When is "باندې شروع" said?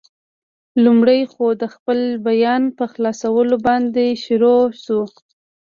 3.67-4.61